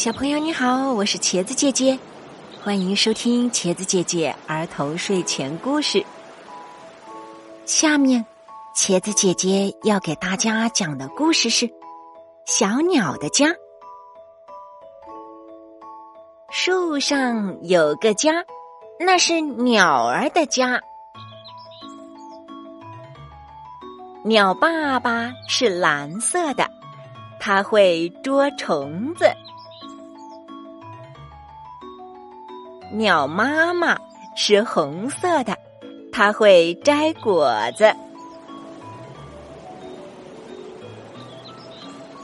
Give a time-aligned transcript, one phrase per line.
[0.00, 1.98] 小朋友你好，我是茄子姐姐，
[2.64, 6.02] 欢迎收听茄子姐姐儿童睡前故事。
[7.66, 8.24] 下面，
[8.74, 11.68] 茄子姐姐要给大家讲的故事是
[12.46, 13.48] 《小鸟的家》。
[16.50, 18.42] 树上有个家，
[18.98, 20.80] 那是鸟儿的家。
[24.24, 26.66] 鸟爸爸是蓝色的，
[27.38, 29.26] 他会捉虫子。
[32.92, 33.96] 鸟妈妈
[34.34, 35.56] 是红色的，
[36.12, 37.88] 它会摘果子。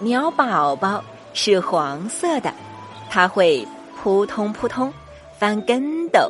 [0.00, 1.02] 鸟宝宝
[1.32, 2.52] 是黄色的，
[3.08, 3.66] 它会
[3.96, 4.92] 扑通扑通
[5.38, 6.28] 翻跟斗。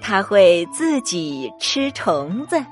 [0.00, 2.64] 它会自己吃虫子，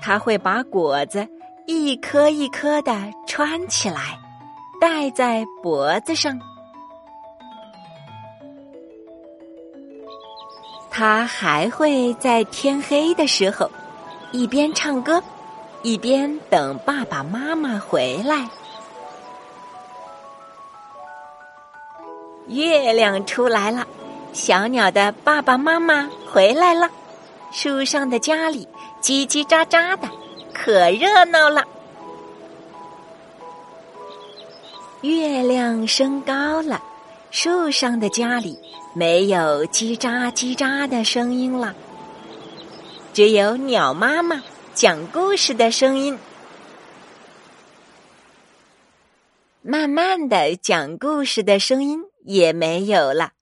[0.00, 1.26] 它会把果子。
[1.66, 2.92] 一颗一颗的
[3.26, 4.18] 穿起来，
[4.80, 6.38] 戴在脖子上。
[10.90, 13.70] 他还会在天黑的时候，
[14.32, 15.22] 一边唱歌，
[15.82, 18.48] 一边等爸爸妈妈回来。
[22.48, 23.86] 月亮出来了，
[24.32, 26.90] 小鸟的爸爸妈妈回来了，
[27.52, 28.68] 树上的家里
[29.00, 30.08] 叽叽喳喳的。
[30.54, 31.62] 可热闹了！
[35.00, 36.80] 月亮升高了，
[37.30, 38.56] 树上的家里
[38.94, 41.74] 没有叽喳叽喳的声音了，
[43.12, 44.40] 只有鸟妈妈
[44.74, 46.16] 讲故事的声音。
[49.62, 53.32] 慢慢的，讲故事的声音也没有了，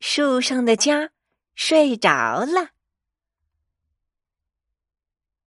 [0.00, 1.10] 树上的家
[1.54, 2.68] 睡着了。